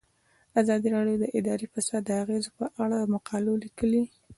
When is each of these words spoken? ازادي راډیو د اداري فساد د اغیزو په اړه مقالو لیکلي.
ازادي 0.61 0.87
راډیو 0.95 1.17
د 1.21 1.25
اداري 1.39 1.67
فساد 1.73 2.01
د 2.07 2.11
اغیزو 2.23 2.51
په 2.59 2.65
اړه 2.83 2.97
مقالو 3.13 3.53
لیکلي. 3.63 4.03